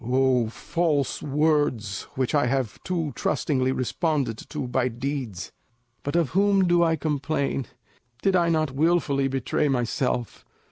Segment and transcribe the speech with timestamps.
[0.03, 5.51] O false words which I have too trustingly responded to by deeds!
[6.01, 7.67] But of whom do I complain?
[8.23, 10.43] Did I not wilfully betray myself?